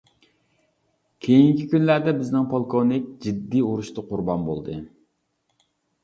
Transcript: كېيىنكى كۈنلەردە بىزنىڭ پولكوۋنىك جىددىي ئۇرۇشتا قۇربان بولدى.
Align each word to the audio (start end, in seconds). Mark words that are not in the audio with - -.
كېيىنكى 1.25 1.65
كۈنلەردە 1.73 2.13
بىزنىڭ 2.21 2.47
پولكوۋنىك 2.53 3.05
جىددىي 3.25 3.65
ئۇرۇشتا 3.67 4.05
قۇربان 4.13 4.47
بولدى. 4.49 4.79